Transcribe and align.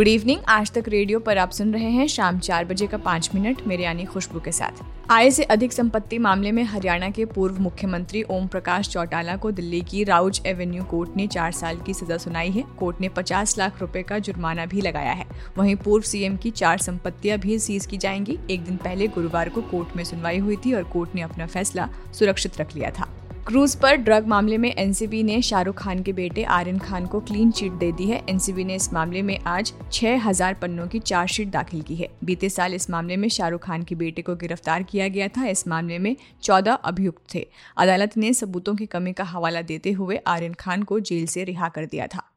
Good 0.00 0.08
evening 0.08 0.40
आज 0.48 0.70
तक 0.72 0.84
radio 0.88 1.18
पर 1.20 1.38
आप 1.38 1.50
सुन 1.50 1.72
रहे 1.72 1.88
हैं 1.90 2.06
शाम 2.06 2.38
चार 2.38 2.64
बजे 2.64 2.86
का 2.86 2.96
पाँच 2.96 3.30
मिनट 3.34 3.60
मेरे 3.66 3.82
यानी 3.82 4.04
खुशबू 4.04 4.40
के 4.40 4.52
साथ। 4.52 4.82
आय 5.10 5.30
से 5.30 5.42
अधिक 5.44 5.72
संपत्ति 5.72 6.18
मामले 6.18 6.52
में 6.52 6.62
हरियाणा 6.64 7.10
के 7.10 7.24
पूर्व 7.24 7.58
मुख्यमंत्री 7.58 8.22
ओम 8.22 8.46
प्रकाश 8.46 8.88
चौटाला 8.88 9.36
को 9.36 9.50
दिल्ली 9.50 9.80
की 9.80 10.04
राउज 10.04 10.40
एवेन्यू 10.46 10.84
कोर्ट 10.84 11.16
ने 11.16 11.26
चार 11.26 11.52
साल 11.52 11.76
की 11.76 11.94
सजा 11.94 12.16
सुनाई 12.16 12.50
है। 12.50 12.64
कोर्ट 12.78 13.00
ने 13.00 13.08
पचास 13.08 13.56
लाख 13.58 13.80
रुपए 13.80 14.02
का 14.02 14.18
जुर्माना 14.18 14.66
भी 14.66 14.80
लगाया 14.80 15.12
है। 15.12 15.26
वहीं 15.58 15.76
पूर्व 15.76 16.04
सीएम 16.04 16.36
की 16.36 16.50
चार 16.50 16.78
संपत्तियाँ 16.78 17.38
भी 17.38 17.58
सीज 17.58 17.86
की 17.86 17.96
जाएँगी। 17.96 18.38
एक 18.50 18.64
दिन 18.64 18.76
पहले 18.76 19.08
गुरुवार 19.08 19.48
को 19.48 19.62
कोर्ट 19.62 19.96
में 19.96 20.04
सुनवाई 20.04 20.38
हुई 20.38 20.56
थी 20.56 20.72
और 20.72 20.84
कोर्ट 20.84 21.14
ने 21.14 21.22
अपना 21.22 21.46
फैसला 21.46 21.88
सुरक्षित 22.12 22.60
रख 22.60 22.76
लिया 22.76 22.90
था। 22.90 23.16
क्रूज 23.46 23.74
पर 23.74 23.94
ड्रग 23.96 24.26
मामले 24.26 24.58
में 24.58 24.74
एनसीबी 24.74 25.22
ने 25.22 25.40
शाहरुख 25.42 25.76
खान 25.76 26.02
के 26.02 26.12
बेटे 26.12 26.42
आर्यन 26.44 26.78
खान 26.78 27.06
को 27.06 27.20
क्लीन 27.20 27.50
चिट 27.50 27.72
दे 27.72 27.92
दी 27.92 28.06
है। 28.06 28.22
एनसीबी 28.28 28.64
ने 28.64 28.74
इस 28.74 28.92
मामले 28.92 29.22
में 29.22 29.38
आज 29.38 29.72
6000 29.92 30.54
पन्नों 30.54 30.86
की 30.86 30.98
चार्जशीट 30.98 31.50
दाखिल 31.50 31.82
की 31.82 31.94
है। 31.94 32.08
बीते 32.24 32.48
साल 32.48 32.74
इस 32.74 32.90
मामले 32.90 33.16
में 33.16 33.28
शाहरुख 33.28 33.64
खान 33.64 33.82
के 33.82 33.94
बेटे 33.94 34.22
को 34.22 34.36
गिरफ़्तार 34.36 34.82
किया 34.82 35.08
गया 35.08 35.28
था। 35.28 35.46
इस 35.46 35.68
मामले 35.68 35.98
में 35.98 36.16
14 36.42 36.74
अभियुक्त 36.74 37.34
थे। 37.34 37.46
अदालत 37.76 38.16
ने 38.16 38.32
सबूतों 38.32 38.74
की 38.74 38.86
कमी 38.86 39.12
का 39.12 39.24
हवाला 39.24 39.62
देते 39.62 39.92
हुए 39.92 40.16
आर्यन 40.16 40.54
खान 40.54 40.82
को 40.82 41.00
जेल 41.00 41.26
से 41.26 41.44
रिहा 41.44 41.68
कर 41.68 41.86
दिया 41.86 42.06
था। 42.06 42.29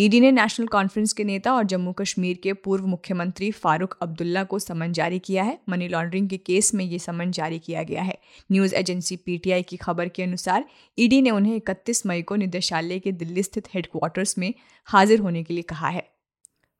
ईडी 0.00 0.20
ने 0.20 0.30
नेशनल 0.32 0.66
कॉन्फ्रेंस 0.66 1.12
के 1.12 1.24
नेता 1.24 1.52
और 1.52 1.64
जम्मू 1.64 1.92
कश्मीर 1.92 2.38
के 2.42 2.52
पूर्व 2.52 2.86
मुख्यमंत्री 2.86 3.50
फारूक 3.50 3.98
अब्दुल्ला 4.02 4.44
को 4.44 4.58
समन 4.58 4.92
जारी 4.92 5.18
किया 5.18 5.44
है। 5.44 5.58
मनी 5.68 5.88
लॉन्ड्रिंग 5.88 6.28
के 6.28 6.36
केस 6.36 6.74
में 6.74 6.84
ये 6.84 6.98
समन 6.98 7.30
जारी 7.30 7.58
किया 7.58 7.82
गया 7.82 8.02
है। 8.02 8.18
न्यूज़ 8.52 8.74
एजेंसी 8.74 9.16
पीटीआई 9.16 9.62
की 9.62 9.76
खबर 9.76 10.08
के 10.08 10.22
अनुसार, 10.22 10.64
ईडी 10.98 11.22
ने 11.22 11.30
उन्हें 11.30 11.56
31 11.56 12.06
मई 12.06 12.22
को 12.22 12.36
निदेशालय 12.36 12.98
के 12.98 13.12
दिल्ली 13.12 13.42
स्थित 13.42 13.68
हेडक्वार्टर्स 13.74 14.38
में 14.38 14.54
हाजिर 14.84 15.20
होने 15.20 15.42
के 15.42 15.54
लिए 15.54 15.62
कहा 15.62 15.88
है। 15.88 16.17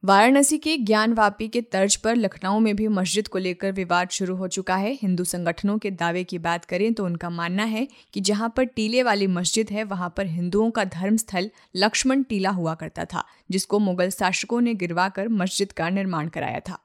वाराणसी 0.05 0.57
के 0.59 0.77
ज्ञानवापी 0.77 1.47
के 1.49 1.61
तर्ज 1.63 1.95
पर 1.97 2.17
लखनऊ 2.17 2.59
में 2.59 2.77
भी 2.77 2.87
मस्जिद 2.89 3.29
को 3.29 3.39
लेकर 3.39 3.73
विवाद 3.73 4.09
शुरू 4.09 4.37
हो 4.37 4.49
चुका 4.49 4.77
है। 4.77 4.93
हिंदू 4.93 5.25
संगठनों 5.25 5.77
के 5.79 5.91
दावे 5.91 6.23
की 6.25 6.39
बात 6.39 6.65
करें 6.65 6.93
तो 6.95 7.05
उनका 7.05 7.31
मानना 7.31 7.65
है 7.65 7.87
कि 8.15 8.21
जहाँ 8.21 8.53
पर 8.57 8.65
टीले 8.65 9.03
वाली 9.03 9.27
मस्जिद 9.27 9.71
है, 9.71 9.85
वहाँ 9.85 10.13
पर 10.17 10.27
हिंदुओं 10.27 10.71
का 10.71 10.85
धर्म 10.85 11.17
स्थल 11.17 11.51
लक्ष्मण 11.77 12.23
टीला 12.23 12.51
हुआ 12.51 12.75
करता 12.75 13.05
था, 13.05 13.25
जिसको 13.51 13.79
मुगल 13.79 14.11
शासकों 14.11 14.61
ने 14.61 14.75
गिरवाकर 14.75 15.29
मस्जिद 15.29 15.73
का 15.73 15.89
निर्माण 15.91 16.29
कराया 16.29 16.61
था। 16.61 16.79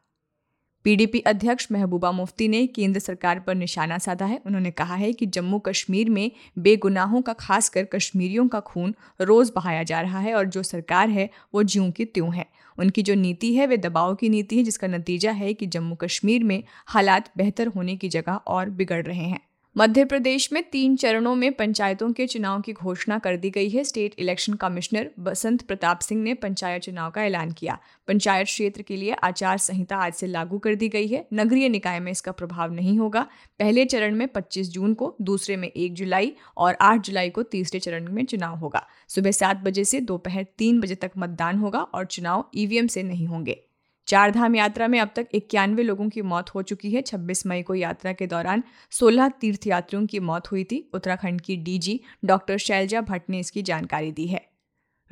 पीडीपी 0.84 1.20
अध्यक्ष 1.20 1.68
महबूबा 1.72 2.12
मुफ्ती 2.12 2.48
ने 2.48 2.68
केंद्र 2.68 3.00
सरकार 3.00 3.40
पर 3.40 3.56
निशाना 3.56 3.98
साधा 3.98 4.26
है। 4.26 4.42
उन्होंने 4.46 4.72
कहा 4.72 4.96
है 4.96 5.14
कि 5.14 5.26
जम्मू 5.26 5.60
कश्मीर 5.60 6.10
में 6.10 6.32
बेगुनाहों 6.60 7.22
का, 7.22 7.34
खासकर 7.34 7.84
कश्मीरियों 7.84 8.48
का 8.48 8.60
खून 8.60 8.96
रोज 9.22 9.52
बहाया 9.56 9.84
जा 9.84 10.02
रहा 10.02 10.20
है 10.20 10.36
और 10.36 10.46
जो 10.46 10.64
सरकार 10.64 11.10
है, 11.10 11.30
वो 11.54 11.64
ज्यों 11.64 11.92
की 11.92 12.06
त्यों 12.06 12.36
है। 12.36 12.46
उनकी 12.80 13.02
जो 13.02 13.16
नीति 13.16 13.54
है, 13.56 13.68
वे 13.68 13.78
दबाव 13.78 14.16
की 14.16 14.30
नीति 14.30 14.58
है, 14.58 14.64
जिसका 14.64 14.88
नतीजा 14.88 15.32
है 15.32 15.54
कि 15.54 15.66
जम्मू 15.66 15.96
कश्मीर 15.96 16.44
में 16.44 16.64
हालात 16.88 17.32
बेहतर 17.38 17.68
होने 17.68 17.96
की 17.96 18.10
जगह 18.10 18.34
और 18.34 18.70
बिगड़ 18.70 19.06
रहे 19.06 19.24
हैं। 19.24 19.40
मध्य 19.78 20.06
प्रदेश 20.06 20.54
में 20.54 20.62
तीन 20.64 20.96
चरणों 20.96 21.36
में 21.36 21.52
पंचायतों 21.54 22.12
के 22.14 22.28
चुनाव 22.28 22.62
की 22.62 22.74
घोषणा 22.74 23.18
कर 23.20 23.38
दी 23.38 23.50
गई 23.50 23.70
है। 23.70 23.84
State 23.84 24.16
election 24.20 24.54
commissioner 24.54 25.10
Basant 25.20 25.62
Pratap 25.62 26.00
Singh 26.00 26.22
ने 26.24 26.34
पंचायत 26.34 26.82
चुनाव 26.82 27.12
का 27.12 27.24
ऐलान 27.24 27.52
किया। 27.52 27.80
पंचायत 28.08 28.46
क्षेत्र 28.46 28.82
के 28.82 28.96
लिए 28.96 29.12
आचार 29.14 29.58
संहिता 29.58 29.98
आज 29.98 30.14
से 30.14 30.28
लागू 30.28 30.58
कर 30.58 30.76
दी 30.76 30.90
गई 30.90 31.08
है। 31.08 31.28
नगरीय 31.34 31.70
निकाय 31.70 32.00
में 32.00 32.12
इसका 32.12 32.32
प्रभाव 32.32 32.74
नहीं 32.74 33.00
होगा। 33.00 33.28
पहले 33.60 33.86
चरण 33.86 34.16
में 34.16 34.28
25 34.28 34.70
जून 34.70 34.94
को, 34.94 35.16
दूसरे 35.22 35.58
में 35.58 35.68
1 35.68 35.94
जुलाई 35.94 36.34
और 36.58 36.78
8 36.82 37.06
जुलाई 37.06 37.30
को 37.30 37.44
तीसरे 37.44 37.80
चरण 37.80 38.14
में 38.14 38.26
चुनाव 38.26 38.56
होगा। 38.56 38.88
सुबह 39.08 39.32
सात 39.32 39.58
बजे 39.58 39.84
से 39.84 40.00
दोपहर 40.00 40.46
तीन 40.58 40.82
बजे 40.82 40.96
तक 40.96 41.12
मतदान 41.18 41.58
होगा 41.58 41.80
और 41.80 42.06
चुनाव 42.06 42.50
ईवीएम 42.56 42.88
से 42.88 43.04
नहीं 43.04 43.28
होंगे। 43.28 43.64
चार 44.08 44.32
धाम 44.32 44.56
यात्रा 44.56 44.88
में 44.88 45.00
अब 45.00 45.10
तक 45.16 45.28
इक्यानवे 45.34 45.84
लोगों 45.84 46.10
की 46.10 46.22
मौत 46.22 46.50
हो 46.50 46.62
चुकी 46.62 46.92
है। 46.92 47.02
26 47.02 47.46
मई 47.46 47.62
को 47.62 47.76
यात्रा 47.76 48.14
के 48.14 48.28
दौरान 48.28 48.64
16 48.92 49.30
तीर्थयात्रियों 49.42 50.06
की 50.06 50.20
मौत 50.20 50.52
हुई 50.52 50.64
थी। 50.64 50.90
उत्तराखंड 50.94 51.42
की 51.42 51.58
डीजी 51.58 52.00
डॉक्टर 52.26 52.58
शैलजा 52.58 53.02
भट्ट 53.02 53.30
ने 53.30 53.40
इसकी 53.40 53.62
जानकारी 53.62 54.12
दी 54.12 54.28
है। 54.28 54.53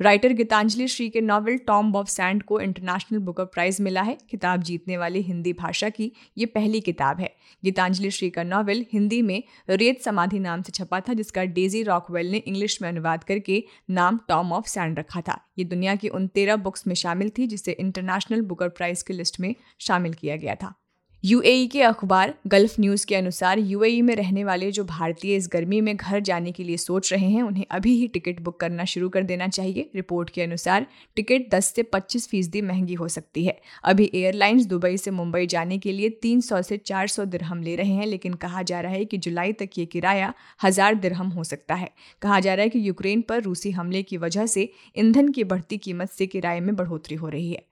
राइटर 0.02 0.32
गीतांजलि 0.32 0.86
श्री 0.88 1.08
के 1.10 1.20
नॉवल 1.20 1.56
टॉम 1.56 1.94
ऑफ़ 1.96 2.08
सैंड 2.08 2.42
को 2.42 2.60
इंटरनेशनल 2.60 3.18
बुकर 3.18 3.44
प्राइज 3.44 3.80
मिला 3.80 4.02
है। 4.02 4.16
किताब 4.30 4.62
जीतने 4.62 4.96
वाली 4.96 5.20
हिंदी 5.22 5.52
भाषा 5.52 5.88
की 5.88 6.10
ये 6.38 6.46
पहली 6.46 6.80
किताब 6.80 7.20
है। 7.20 7.32
गीतांजलि 7.64 8.10
श्री 8.10 8.30
का 8.30 8.42
नॉवल 8.42 8.84
हिंदी 8.92 9.22
में 9.22 9.42
रेत 9.68 10.02
समाधि 10.02 10.38
नाम 10.38 10.62
से 10.62 10.72
छपा 10.72 11.00
था, 11.00 11.12
जिसका 11.12 11.44
डेजी 11.44 11.82
रॉकवेल 11.82 12.30
ने 12.30 12.38
इंग्लिश 12.38 12.82
में 12.82 12.88
अनुवाद 12.88 13.24
करके 13.24 13.64
नाम 13.90 14.20
टॉम 14.28 14.52
ऑफ़ 14.52 14.66
सैंड 14.66 14.98
रखा 14.98 15.20
था। 15.20 15.40
ये 15.58 15.64
दुनिया 15.64 15.94
की 15.94 16.08
उन 16.08 16.26
तेरह 16.26 16.56
बुक्स 16.56 16.86
में 16.86 16.94
शामिल 16.94 17.32
थी, 17.38 17.46
जिसे 17.46 17.72
इंटरनेशनल 17.72 18.40
बुकर 18.40 18.68
प्राइज 18.68 19.02
की 19.02 19.12
लिस्ट 19.12 19.40
में 19.40 19.54
शामिल 19.78 20.12
किया 20.12 20.36
गया 20.36 20.54
था। 20.54 20.74
यूएई 21.24 21.66
के 21.66 21.82
अखबार 21.82 22.32
गल्फ 22.46 22.74
न्यूज़ 22.80 23.04
के 23.06 23.14
अनुसार 23.14 23.58
यूएई 23.58 24.00
में 24.02 24.14
रहने 24.16 24.44
वाले 24.44 24.70
जो 24.70 24.84
भारतीय 24.84 25.34
इस 25.36 25.48
गर्मी 25.52 25.80
में 25.80 25.94
घर 25.96 26.20
जाने 26.20 26.52
के 26.52 26.64
लिए 26.64 26.76
सोच 26.76 27.12
रहे 27.12 27.28
हैं, 27.28 27.42
उन्हें 27.42 27.64
अभी 27.70 27.94
ही 27.96 28.08
टिकट 28.08 28.40
बुक 28.40 28.58
करना 28.60 28.84
शुरू 28.84 29.08
कर 29.08 29.22
देना 29.22 29.48
चाहिए। 29.48 29.90
रिपोर्ट 29.94 30.30
के 30.30 30.42
अनुसार 30.42 30.86
टिकट 31.16 31.48
10 31.50 31.72
से 31.74 31.82
25 31.84 32.28
फ़ीसदी 32.28 32.62
महँगी 32.62 32.94
हो 32.94 33.08
सकती 33.08 33.44
है। 33.44 33.56
अभी 33.84 34.10
एयरलाइंस 34.14 34.66
दुबई 34.66 34.96
से 34.96 35.10
मुंबई 35.10 35.46
जाने 35.46 35.78
के 35.78 35.92
लिए 35.92 36.10
300 36.22 36.62
से 36.62 36.76
400 36.76 37.26
दिरहम 37.26 37.62
ले 37.62 37.76
रहे 37.76 37.92
हैं, 37.92 38.06
लेकिन 38.06 38.34
कहा 38.34 38.62
जा 38.62 38.80
रहा 38.80 38.92
है 38.92 39.04
कि 39.04 39.18
जुलाई 39.18 39.52
तक 39.52 39.78
ये 39.78 39.86
किराया 39.86 40.34
हज़ार 40.64 40.94
दिरहम 40.94 41.28
हो 41.28 41.44
सकता 41.44 41.74
है। 41.74 41.90
कहा 42.22 42.40
जा 42.40 42.54
रहा 42.54 42.62
है 42.62 42.68
कि 42.68 42.88
यूक्रेन 42.88 43.22
पर 43.22 43.42
रूसी 43.42 43.70
हमले 43.70 44.02
की 44.02 44.16
वजह 44.16 44.46
से 44.46 44.70
ईंधन 44.98 45.28
की 45.28 45.44
बढ़ती 45.44 45.78
कीमत 45.78 46.10
से 46.10 46.26
किराए 46.26 46.60
में 46.60 46.74
बढ़ोतरी 46.76 47.16
हो 47.16 47.28
रही 47.28 47.52
है। 47.52 47.71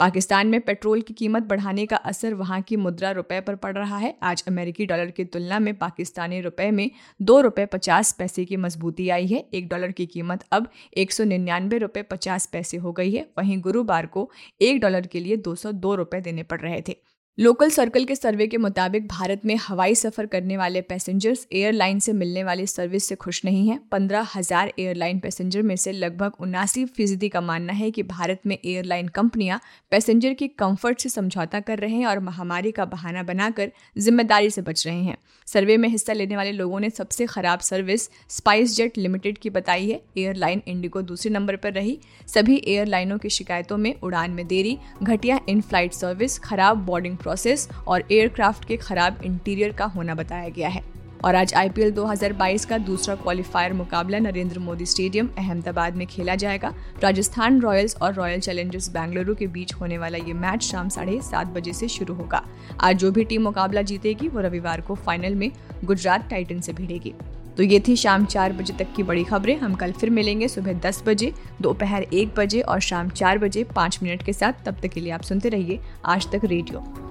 पाकिस्तान 0.00 0.46
में 0.46 0.60
पेट्रोल 0.60 1.00
की 1.00 1.14
कीमत 1.14 1.42
बढ़ाने 1.42 1.84
का 1.86 1.96
असर 1.96 2.34
वहाँ 2.34 2.60
की 2.62 2.76
मुद्रा 2.76 3.10
रुपए 3.10 3.40
पर 3.40 3.54
पड़ 3.54 3.72
रहा 3.74 3.96
है। 3.96 4.14
आज 4.22 4.42
अमेरिकी 4.48 4.86
डॉलर 4.86 5.10
की 5.10 5.24
तुलना 5.24 5.58
में 5.58 5.74
पाकिस्तानी 5.78 6.40
रुपए 6.40 6.70
में 6.70 6.90
दो 7.22 7.40
रुपये 7.40 7.66
पचास 7.66 8.12
पैसे 8.12 8.44
की 8.44 8.56
मजबूती 8.56 9.08
आई 9.08 9.26
है। 9.26 9.44
एक 9.54 9.68
डॉलर 9.68 9.92
की 9.92 10.06
कीमत 10.06 10.44
अब 10.52 10.70
एक 10.96 11.12
सौ 11.12 11.24
निन्यानवे 11.24 11.78
रुपये 11.78 12.02
पचास 12.02 12.46
पैसे 12.46 12.76
हो 12.76 12.92
गई 12.92 13.12
है। 13.14 13.28
वहीं 13.38 13.60
गुरुवार 13.60 14.06
को 14.06 14.30
एक 14.60 14.80
डॉलर 14.80 15.06
के 15.06 15.20
लिए 15.20 15.36
दो 15.36 15.54
सौ 15.54 15.72
दो 15.72 15.94
रुपये 15.94 16.20
देने 16.20 16.42
पड़ 16.42 16.60
रहे 16.60 16.82
थे। 16.88 16.96
लोकल 17.40 17.70
सर्कल 17.70 18.04
के 18.04 18.14
सर्वे 18.14 18.46
के 18.46 18.56
मुताबिक 18.56 19.06
भारत 19.08 19.44
में 19.46 19.54
हवाई 19.58 19.94
सफ़र 19.94 20.26
करने 20.26 20.56
वाले 20.56 20.80
पैसेंजर्स 20.80 21.46
एयरलाइन 21.52 21.98
से 21.98 22.12
मिलने 22.12 22.42
वाली 22.44 22.66
सर्विस 22.66 23.04
से 23.08 23.14
खुश 23.14 23.40
नहीं 23.44 23.66
हैं। 23.68 23.78
पंद्रह 23.92 24.26
हज़ार 24.34 24.72
एयरलाइन 24.78 25.20
पैसेंजर 25.20 25.62
में 25.62 25.74
से 25.76 25.92
लगभग 25.92 26.32
उनासी 26.40 26.84
फ़ीसदी 26.86 27.28
का 27.28 27.40
मानना 27.40 27.72
है 27.72 27.90
कि 27.90 28.02
भारत 28.02 28.40
में 28.46 28.56
एयरलाइन 28.56 29.08
कंपनियाँ 29.10 29.60
पैसेंजर 29.92 30.34
की 30.34 30.48
कंफर्ट 30.48 31.00
से 31.00 31.08
समझौता 31.08 31.60
कर 31.60 31.78
रहे 31.78 31.94
हैं 31.94 32.06
और 32.06 32.20
महामारी 32.20 32.72
का 32.72 32.84
बहाना 32.86 33.22
बनाकर 33.22 33.72
ज़िम्मेदारी 33.98 34.50
से 34.50 34.62
बच 34.62 34.86
रहे 34.86 34.98
हैं। 34.98 35.16
सर्वे 35.48 35.76
में 35.76 35.88
हिस्सा 35.88 36.12
लेने 36.12 36.36
वाले 36.36 36.52
लोगों 36.52 36.80
ने 36.80 36.90
सबसे 36.90 37.26
खराब 37.26 37.60
सर्विस 37.60 38.08
स्पाइस 38.30 38.76
जेट 38.76 38.98
लिमिटेड 38.98 39.38
की 39.38 39.50
बताई 39.50 39.90
है। 39.90 40.00
एयरलाइन 40.18 40.62
इंडिगो 40.66 41.02
दूसरे 41.04 41.32
नंबर 41.32 41.56
पर 41.56 41.72
रही। 41.72 41.98
सभी 42.28 42.62
एयरलाइनों 42.66 43.18
की 43.18 43.30
शिकायतों 43.30 43.78
में 43.78 43.94
उड़ान 43.94 44.30
में 44.30 44.46
देरी, 44.46 44.78
घटिया 45.02 45.40
इन 45.48 45.60
फ़्लाइट 45.62 45.92
सर्विस 45.94 46.38
खराब 46.40 46.84
बोर्डिंग 46.86 47.16
प्रोसेस 47.30 47.68
और 47.86 48.02
एयरक्राफ्ट 48.12 48.64
के 48.64 48.76
खराब 48.76 49.20
इंटीरियर 49.24 49.72
का 49.72 49.84
होना 49.84 50.14
बताया 50.14 50.48
गया 50.48 50.68
है। 50.68 50.82
और 51.24 51.34
आज 51.34 51.54
आईपीएल 51.54 51.90
2022 51.90 52.64
का 52.64 52.78
दूसरा 52.78 53.14
क्वालिफायर 53.14 53.72
मुकाबला 53.72 54.18
नरेंद्र 54.18 54.58
मोदी 54.58 54.86
स्टेडियम 54.86 55.28
अहमदाबाद 55.38 55.96
में 55.96 56.06
खेला 56.06 56.34
जाएगा। 56.34 56.72
राजस्थान 57.02 57.60
रॉयल्स 57.60 57.96
और 57.96 58.14
रॉयल 58.14 58.40
चैलेंजर्स 58.40 58.88
बेंगलुरु 58.88 59.34
के 59.34 59.46
बीच 59.46 59.74
होने 59.74 59.98
वाला 59.98 60.18
ये 60.18 60.32
मैच 60.32 60.62
शाम 60.62 60.88
साढ़े 60.88 61.20
सात 61.22 61.46
बजे 61.46 61.72
से 61.72 61.88
शुरू 61.88 62.14
होगा। 62.14 62.42
आज 62.80 62.96
जो 62.96 63.10
भी 63.12 63.24
टीम 63.24 63.42
मुकाबला 63.42 63.82
जीतेगी, 63.82 64.28
वो 64.28 64.40
रविवार 64.40 64.80
को 64.80 64.94
फाइनल 64.94 65.34
में 65.34 65.50
गुजरात 65.84 66.28
टाइटन 66.30 66.60
से 66.60 66.72
भिड़ेगी। 66.72 67.14
तो 67.56 67.62
ये 67.62 67.80
थी 67.88 67.96
शाम 67.96 68.24
चार 68.24 68.52
बजे 68.52 68.74
तक 68.74 68.92
की 68.96 69.02
बड़ी 69.02 69.24
खबरें। 69.24 69.56
हम 69.58 69.74
कल 69.74 69.92
फिर 69.92 70.10
मिलेंगे 70.10 70.48
सुबह 70.48 70.72
दस 70.72 71.02
बजे, 71.06 71.32
दोपहर 71.60 72.02
एक 72.02 72.34
बजे 72.36 72.60
और 72.60 72.80
शाम 72.80 73.08
चार 73.08 73.38
बजे 73.38 73.64
पाँच 73.64 73.98
मिनट 74.02 74.22
के 74.22 74.32
साथ। 74.32 74.64
तब 74.66 74.80
तक 74.82 74.88
के 74.88 75.00
लिए 75.00 75.12
आप 75.12 75.22
सुनते 75.22 75.48
रहिए 75.48 75.80
आज 76.04 76.26
तक 76.32 76.44
रेडियो। 76.44 77.09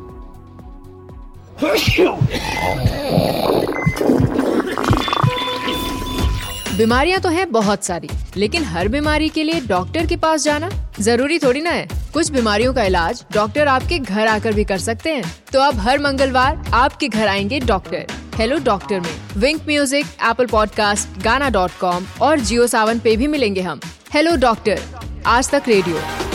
बीमारियाँ 6.78 7.20
तो 7.22 7.30
हैं 7.30 7.52
बहुत 7.52 7.84
सारी, 7.86 8.10
लेकिन 8.38 8.64
हर 8.64 8.88
बीमारी 8.88 9.28
के 9.30 9.44
लिए 9.44 9.60
डॉक्टर 9.62 10.06
के 10.06 10.16
पास 10.18 10.44
जाना 10.44 10.70
ज़रूरी 11.00 11.40
थोड़ी 11.40 11.62
ना 11.62 11.70
है। 11.70 11.88
कुछ 12.14 12.32
बीमारियों 12.32 12.74
का 12.74 12.84
इलाज 12.84 13.24
डॉक्टर 13.34 13.68
आपके 13.68 13.98
घर 14.00 14.28
आकर 14.28 14.54
भी 14.54 14.64
कर 14.64 14.78
सकते 14.78 15.14
हैं। 15.14 15.24
तो 15.54 15.60
अब 15.60 15.80
हर 15.80 16.00
मंगलवार 16.00 16.64
आपके 16.74 17.08
घर 17.08 17.28
आएँगे 17.28 17.60
डॉक्टर। 17.60 18.06
हेलो 18.36 18.58
डॉक्टर 18.58 19.00
में, 19.00 19.14
Wynk 19.38 19.62
music, 19.68 20.06
apple 20.30 20.46
podcast, 20.46 21.22
Gaana 21.24 21.50
dot 21.50 21.72
com 21.82 22.06
और 22.22 22.40
जियो 22.40 22.68
सावन 22.68 23.00
पे 23.00 23.16
भी 23.18 23.28
मिलेंगे 23.28 23.62
हम। 23.62 23.80
हेलो 24.14 24.36
डॉक्टर, 24.38 24.82
आज 25.26 25.50
तक 25.50 25.64
रेडियो। 25.68 26.29